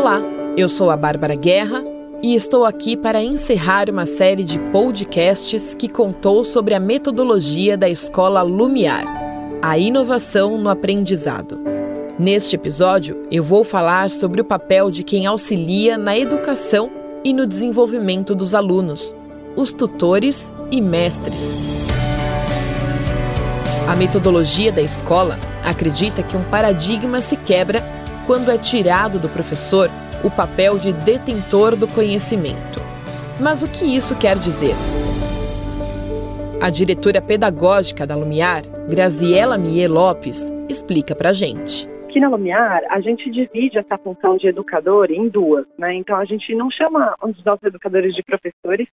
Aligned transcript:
Olá, 0.00 0.18
eu 0.56 0.66
sou 0.66 0.90
a 0.90 0.96
Bárbara 0.96 1.34
Guerra 1.34 1.84
e 2.22 2.34
estou 2.34 2.64
aqui 2.64 2.96
para 2.96 3.22
encerrar 3.22 3.90
uma 3.90 4.06
série 4.06 4.44
de 4.44 4.58
podcasts 4.72 5.74
que 5.74 5.90
contou 5.90 6.42
sobre 6.42 6.72
a 6.72 6.80
metodologia 6.80 7.76
da 7.76 7.86
escola 7.86 8.40
Lumiar, 8.40 9.04
a 9.60 9.76
inovação 9.76 10.56
no 10.56 10.70
aprendizado. 10.70 11.60
Neste 12.18 12.56
episódio, 12.56 13.26
eu 13.30 13.44
vou 13.44 13.62
falar 13.62 14.08
sobre 14.08 14.40
o 14.40 14.44
papel 14.44 14.90
de 14.90 15.02
quem 15.02 15.26
auxilia 15.26 15.98
na 15.98 16.16
educação 16.16 16.90
e 17.22 17.34
no 17.34 17.46
desenvolvimento 17.46 18.34
dos 18.34 18.54
alunos, 18.54 19.14
os 19.54 19.70
tutores 19.70 20.50
e 20.70 20.80
mestres. 20.80 21.46
A 23.86 23.94
metodologia 23.94 24.72
da 24.72 24.80
escola 24.80 25.38
acredita 25.62 26.22
que 26.22 26.38
um 26.38 26.44
paradigma 26.44 27.20
se 27.20 27.36
quebra 27.36 27.99
quando 28.26 28.50
é 28.50 28.58
tirado 28.58 29.18
do 29.18 29.28
professor 29.28 29.90
o 30.22 30.30
papel 30.30 30.78
de 30.78 30.92
detentor 30.92 31.76
do 31.76 31.88
conhecimento. 31.88 32.80
Mas 33.40 33.62
o 33.62 33.68
que 33.68 33.84
isso 33.84 34.18
quer 34.18 34.36
dizer? 34.36 34.74
A 36.60 36.68
diretora 36.68 37.22
pedagógica 37.22 38.06
da 38.06 38.14
Lumiar, 38.14 38.62
Graziela 38.86 39.56
Mier 39.56 39.90
Lopes, 39.90 40.52
explica 40.68 41.14
pra 41.14 41.32
gente. 41.32 41.88
Aqui 42.04 42.20
na 42.20 42.28
Lumiar, 42.28 42.82
a 42.90 43.00
gente 43.00 43.30
divide 43.30 43.78
essa 43.78 43.96
função 43.96 44.36
de 44.36 44.48
educador 44.48 45.10
em 45.10 45.28
duas, 45.28 45.64
né? 45.78 45.94
Então 45.94 46.16
a 46.16 46.24
gente 46.26 46.54
não 46.54 46.70
chama 46.70 47.14
os 47.22 47.42
nossos 47.44 47.62
educadores 47.62 48.14
de 48.14 48.22
professores, 48.22 48.88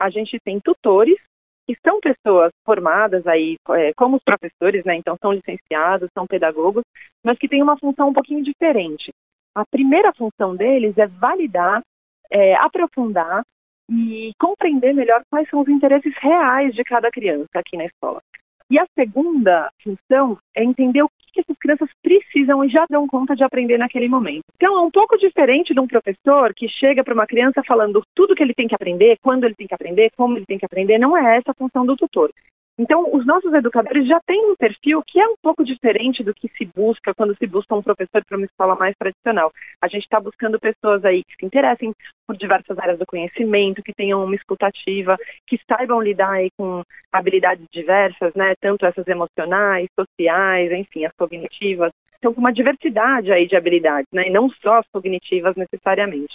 a 0.00 0.10
gente 0.10 0.36
tem 0.44 0.58
tutores, 0.58 1.16
que 1.66 1.76
são 1.84 2.00
pessoas 2.00 2.52
formadas 2.64 3.26
aí 3.26 3.56
é, 3.70 3.92
como 3.94 4.16
os 4.16 4.22
professores, 4.24 4.84
né? 4.84 4.96
Então 4.96 5.16
são 5.20 5.32
licenciados, 5.32 6.10
são 6.12 6.26
pedagogos, 6.26 6.84
mas 7.24 7.38
que 7.38 7.48
têm 7.48 7.62
uma 7.62 7.78
função 7.78 8.08
um 8.08 8.12
pouquinho 8.12 8.42
diferente. 8.42 9.12
A 9.54 9.64
primeira 9.66 10.12
função 10.14 10.56
deles 10.56 10.96
é 10.98 11.06
validar, 11.06 11.82
é, 12.30 12.54
aprofundar 12.54 13.42
e 13.90 14.32
compreender 14.38 14.94
melhor 14.94 15.22
quais 15.30 15.48
são 15.50 15.60
os 15.60 15.68
interesses 15.68 16.14
reais 16.18 16.74
de 16.74 16.82
cada 16.82 17.10
criança 17.10 17.50
aqui 17.54 17.76
na 17.76 17.84
escola. 17.84 18.22
E 18.70 18.78
a 18.78 18.86
segunda 18.98 19.70
função 19.82 20.38
é 20.56 20.64
entender 20.64 21.02
o 21.02 21.10
que 21.32 21.40
essas 21.40 21.56
crianças 21.58 21.88
precisam 22.02 22.64
e 22.64 22.68
já 22.68 22.84
dão 22.88 23.06
conta 23.06 23.34
de 23.34 23.42
aprender 23.42 23.78
naquele 23.78 24.08
momento. 24.08 24.44
Então, 24.56 24.76
é 24.76 24.80
um 24.80 24.90
pouco 24.90 25.16
diferente 25.18 25.74
de 25.74 25.80
um 25.80 25.86
professor 25.86 26.52
que 26.54 26.68
chega 26.68 27.02
para 27.02 27.14
uma 27.14 27.26
criança 27.26 27.62
falando 27.66 28.02
tudo 28.14 28.34
que 28.34 28.42
ele 28.42 28.54
tem 28.54 28.68
que 28.68 28.74
aprender, 28.74 29.18
quando 29.22 29.44
ele 29.44 29.54
tem 29.54 29.66
que 29.66 29.74
aprender, 29.74 30.10
como 30.16 30.36
ele 30.36 30.46
tem 30.46 30.58
que 30.58 30.66
aprender. 30.66 30.98
Não 30.98 31.16
é 31.16 31.38
essa 31.38 31.50
a 31.50 31.54
função 31.54 31.84
do 31.86 31.96
tutor. 31.96 32.30
Então, 32.78 33.14
os 33.14 33.26
nossos 33.26 33.52
educadores 33.52 34.08
já 34.08 34.18
têm 34.26 34.50
um 34.50 34.56
perfil 34.56 35.02
que 35.06 35.20
é 35.20 35.26
um 35.26 35.34
pouco 35.42 35.62
diferente 35.62 36.24
do 36.24 36.32
que 36.32 36.48
se 36.56 36.64
busca 36.64 37.14
quando 37.14 37.36
se 37.36 37.46
busca 37.46 37.74
um 37.74 37.82
professor 37.82 38.24
para 38.24 38.36
uma 38.38 38.46
escola 38.46 38.74
mais 38.76 38.96
tradicional. 38.96 39.52
A 39.80 39.88
gente 39.88 40.04
está 40.04 40.18
buscando 40.18 40.58
pessoas 40.58 41.04
aí 41.04 41.22
que 41.22 41.36
se 41.36 41.44
interessem 41.44 41.92
por 42.26 42.34
diversas 42.34 42.78
áreas 42.78 42.98
do 42.98 43.04
conhecimento, 43.04 43.82
que 43.82 43.92
tenham 43.92 44.24
uma 44.24 44.34
escutativa, 44.34 45.18
que 45.46 45.60
saibam 45.68 46.00
lidar 46.00 46.32
aí 46.32 46.48
com 46.56 46.82
habilidades 47.12 47.66
diversas, 47.70 48.32
né? 48.34 48.54
Tanto 48.58 48.86
essas 48.86 49.06
emocionais, 49.06 49.88
sociais, 49.94 50.72
enfim, 50.72 51.04
as 51.04 51.12
cognitivas. 51.12 51.92
Então, 52.18 52.32
com 52.32 52.40
uma 52.40 52.52
diversidade 52.52 53.30
aí 53.30 53.46
de 53.46 53.56
habilidades, 53.56 54.08
né? 54.12 54.28
E 54.28 54.30
não 54.30 54.48
só 54.48 54.78
as 54.78 54.86
cognitivas 54.90 55.54
necessariamente. 55.56 56.34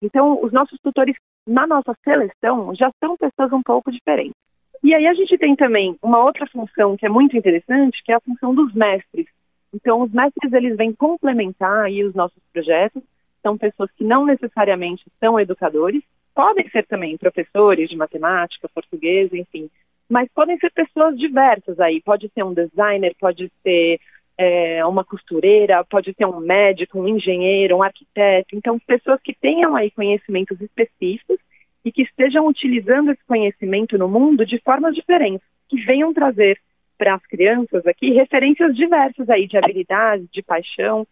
Então, 0.00 0.42
os 0.44 0.52
nossos 0.52 0.78
tutores 0.80 1.16
na 1.44 1.66
nossa 1.66 1.92
seleção 2.04 2.72
já 2.76 2.88
são 3.02 3.16
pessoas 3.16 3.52
um 3.52 3.62
pouco 3.62 3.90
diferentes. 3.90 4.36
E 4.82 4.94
aí 4.94 5.06
a 5.06 5.14
gente 5.14 5.38
tem 5.38 5.54
também 5.54 5.96
uma 6.02 6.24
outra 6.24 6.46
função 6.46 6.96
que 6.96 7.06
é 7.06 7.08
muito 7.08 7.36
interessante, 7.36 8.02
que 8.04 8.10
é 8.10 8.16
a 8.16 8.20
função 8.20 8.54
dos 8.54 8.74
mestres. 8.74 9.26
Então, 9.72 10.02
os 10.02 10.12
mestres 10.12 10.52
eles 10.52 10.76
vêm 10.76 10.92
complementar 10.92 11.84
aí 11.84 12.04
os 12.04 12.14
nossos 12.14 12.42
projetos. 12.52 13.02
São 13.42 13.56
pessoas 13.56 13.90
que 13.92 14.04
não 14.04 14.26
necessariamente 14.26 15.04
são 15.18 15.38
educadores, 15.38 16.02
podem 16.34 16.68
ser 16.70 16.86
também 16.86 17.16
professores 17.16 17.88
de 17.88 17.96
matemática, 17.96 18.68
português, 18.68 19.32
enfim, 19.32 19.68
mas 20.08 20.28
podem 20.34 20.58
ser 20.58 20.70
pessoas 20.72 21.16
diversas 21.16 21.78
aí. 21.80 22.00
Pode 22.00 22.28
ser 22.34 22.44
um 22.44 22.52
designer, 22.52 23.14
pode 23.18 23.50
ser 23.62 23.98
é, 24.36 24.84
uma 24.84 25.04
costureira, 25.04 25.84
pode 25.84 26.12
ser 26.14 26.26
um 26.26 26.40
médico, 26.40 27.00
um 27.00 27.08
engenheiro, 27.08 27.76
um 27.76 27.82
arquiteto. 27.82 28.54
Então, 28.54 28.78
pessoas 28.80 29.20
que 29.22 29.34
tenham 29.34 29.74
aí 29.74 29.90
conhecimentos 29.90 30.60
específicos 30.60 31.38
e 31.84 31.90
que 31.90 32.02
estejam 32.02 32.46
utilizando 32.46 33.10
esse 33.10 33.24
conhecimento 33.26 33.98
no 33.98 34.08
mundo 34.08 34.46
de 34.46 34.58
formas 34.60 34.94
diferentes, 34.94 35.46
que 35.68 35.80
venham 35.84 36.12
trazer 36.12 36.58
para 36.96 37.14
as 37.14 37.26
crianças 37.26 37.86
aqui 37.86 38.12
referências 38.12 38.74
diversas 38.76 39.28
aí 39.28 39.46
de 39.46 39.56
habilidades, 39.56 40.28
de 40.30 40.42
paixão, 40.42 41.06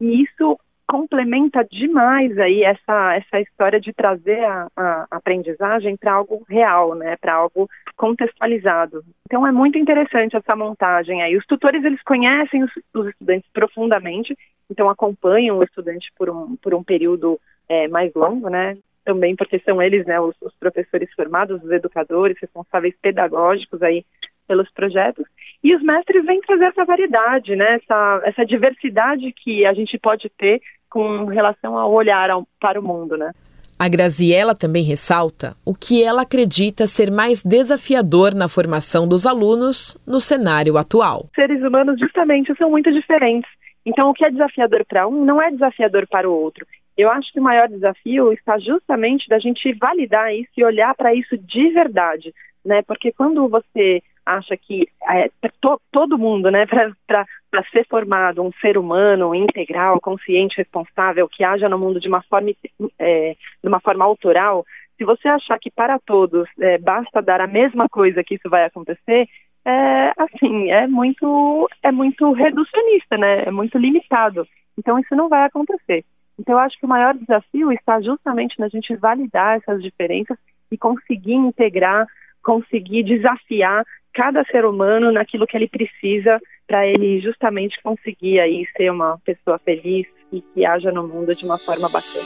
e 0.00 0.22
isso 0.22 0.58
complementa 0.86 1.64
demais 1.64 2.36
aí 2.38 2.62
essa, 2.62 3.14
essa 3.14 3.40
história 3.40 3.80
de 3.80 3.92
trazer 3.94 4.44
a, 4.44 4.68
a 4.76 5.06
aprendizagem 5.10 5.96
para 5.96 6.12
algo 6.12 6.44
real, 6.48 6.94
né, 6.94 7.16
para 7.16 7.32
algo 7.32 7.68
contextualizado. 7.96 9.02
Então 9.26 9.46
é 9.46 9.50
muito 9.50 9.78
interessante 9.78 10.36
essa 10.36 10.54
montagem 10.54 11.22
aí. 11.22 11.34
Os 11.36 11.46
tutores 11.46 11.82
eles 11.82 12.02
conhecem 12.02 12.62
os, 12.62 12.70
os 12.94 13.06
estudantes 13.08 13.48
profundamente, 13.52 14.36
então 14.70 14.90
acompanham 14.90 15.58
o 15.58 15.64
estudante 15.64 16.12
por 16.16 16.28
um, 16.28 16.56
por 16.56 16.74
um 16.74 16.84
período 16.84 17.40
é, 17.68 17.88
mais 17.88 18.12
longo, 18.14 18.50
né, 18.50 18.76
também 19.04 19.36
porque 19.36 19.58
são 19.60 19.80
eles, 19.80 20.06
né, 20.06 20.20
os, 20.20 20.34
os, 20.40 20.54
professores 20.58 21.12
formados, 21.14 21.62
os 21.62 21.70
educadores, 21.70 22.38
responsáveis 22.40 22.94
pedagógicos 23.00 23.82
aí 23.82 24.04
pelos 24.46 24.70
projetos. 24.72 25.24
E 25.62 25.74
os 25.74 25.82
mestres 25.82 26.24
vêm 26.24 26.40
trazer 26.40 26.66
essa 26.66 26.84
variedade, 26.84 27.56
né, 27.56 27.76
essa, 27.76 28.22
essa 28.24 28.44
diversidade 28.44 29.32
que 29.32 29.64
a 29.66 29.72
gente 29.72 29.98
pode 29.98 30.30
ter 30.30 30.60
com 30.90 31.26
relação 31.26 31.78
ao 31.78 31.92
olhar 31.92 32.30
ao, 32.30 32.46
para 32.60 32.78
o 32.78 32.82
mundo, 32.82 33.16
né. 33.16 33.32
A 33.78 33.88
Graziella 33.88 34.54
também 34.54 34.84
ressalta 34.84 35.56
o 35.66 35.74
que 35.74 36.04
ela 36.04 36.22
acredita 36.22 36.86
ser 36.86 37.10
mais 37.10 37.42
desafiador 37.42 38.32
na 38.32 38.48
formação 38.48 39.08
dos 39.08 39.26
alunos 39.26 39.98
no 40.06 40.20
cenário 40.20 40.78
atual. 40.78 41.28
Seres 41.34 41.60
humanos 41.62 41.98
justamente 41.98 42.56
são 42.56 42.70
muito 42.70 42.92
diferentes. 42.92 43.50
Então, 43.84 44.08
o 44.08 44.14
que 44.14 44.24
é 44.24 44.30
desafiador 44.30 44.84
para 44.88 45.08
um 45.08 45.24
não 45.24 45.42
é 45.42 45.50
desafiador 45.50 46.06
para 46.06 46.30
o 46.30 46.32
outro. 46.32 46.64
Eu 46.96 47.10
acho 47.10 47.32
que 47.32 47.40
o 47.40 47.42
maior 47.42 47.68
desafio 47.68 48.32
está 48.32 48.58
justamente 48.58 49.28
da 49.28 49.38
gente 49.38 49.72
validar 49.74 50.34
isso 50.34 50.50
e 50.56 50.64
olhar 50.64 50.94
para 50.94 51.14
isso 51.14 51.36
de 51.38 51.70
verdade, 51.70 52.34
né? 52.64 52.82
Porque 52.82 53.12
quando 53.12 53.48
você 53.48 54.02
acha 54.24 54.56
que 54.56 54.86
é, 55.08 55.28
to, 55.60 55.80
todo 55.90 56.18
mundo, 56.18 56.50
né, 56.50 56.64
para 57.06 57.64
ser 57.72 57.86
formado 57.88 58.42
um 58.42 58.52
ser 58.60 58.78
humano 58.78 59.34
integral, 59.34 60.00
consciente, 60.00 60.56
responsável, 60.56 61.28
que 61.28 61.42
haja 61.44 61.68
no 61.68 61.78
mundo 61.78 62.00
de 62.00 62.08
uma 62.08 62.22
forma, 62.22 62.50
é, 62.98 63.36
de 63.62 63.68
uma 63.68 63.80
forma 63.80 64.04
autoral, 64.04 64.64
se 64.96 65.04
você 65.04 65.28
achar 65.28 65.58
que 65.58 65.70
para 65.70 65.98
todos 65.98 66.48
é, 66.60 66.78
basta 66.78 67.20
dar 67.20 67.40
a 67.40 67.46
mesma 67.46 67.88
coisa 67.88 68.22
que 68.22 68.36
isso 68.36 68.48
vai 68.48 68.64
acontecer, 68.64 69.28
é 69.64 70.12
assim, 70.16 70.70
é 70.70 70.86
muito, 70.86 71.68
é 71.82 71.92
muito 71.92 72.32
reducionista, 72.32 73.16
né? 73.16 73.44
É 73.44 73.50
muito 73.50 73.78
limitado. 73.78 74.46
Então 74.76 74.98
isso 74.98 75.14
não 75.14 75.28
vai 75.28 75.44
acontecer. 75.44 76.04
Então, 76.38 76.54
eu 76.54 76.58
acho 76.58 76.78
que 76.78 76.86
o 76.86 76.88
maior 76.88 77.14
desafio 77.14 77.70
está 77.72 78.00
justamente 78.00 78.58
na 78.58 78.68
gente 78.68 78.94
validar 78.96 79.58
essas 79.58 79.82
diferenças 79.82 80.36
e 80.70 80.78
conseguir 80.78 81.34
integrar, 81.34 82.06
conseguir 82.42 83.02
desafiar 83.02 83.84
cada 84.14 84.44
ser 84.44 84.64
humano 84.64 85.12
naquilo 85.12 85.46
que 85.46 85.56
ele 85.56 85.68
precisa 85.68 86.40
para 86.66 86.86
ele 86.86 87.20
justamente 87.20 87.80
conseguir 87.82 88.40
aí 88.40 88.66
ser 88.76 88.90
uma 88.90 89.18
pessoa 89.24 89.58
feliz 89.58 90.06
e 90.32 90.40
que 90.40 90.64
haja 90.64 90.90
no 90.90 91.06
mundo 91.06 91.34
de 91.34 91.44
uma 91.44 91.58
forma 91.58 91.88
bacana. 91.88 92.24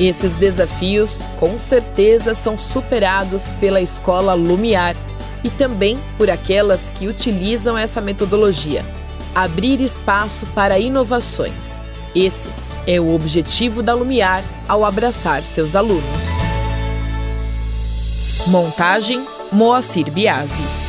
Esses 0.00 0.34
desafios, 0.36 1.26
com 1.38 1.58
certeza, 1.58 2.34
são 2.34 2.58
superados 2.58 3.54
pela 3.54 3.80
escola 3.80 4.34
Lumiar 4.34 4.94
e 5.44 5.50
também 5.50 5.96
por 6.16 6.28
aquelas 6.30 6.90
que 6.90 7.06
utilizam 7.06 7.78
essa 7.78 8.00
metodologia 8.00 8.82
abrir 9.34 9.80
espaço 9.80 10.46
para 10.54 10.78
inovações. 10.78 11.80
Esse 12.14 12.50
é 12.86 13.00
o 13.00 13.14
objetivo 13.14 13.82
da 13.82 13.94
Lumiar 13.94 14.44
ao 14.68 14.84
abraçar 14.84 15.42
seus 15.42 15.74
alunos. 15.74 16.04
Montagem 18.46 19.26
Moacir 19.50 20.10
Biasi. 20.10 20.83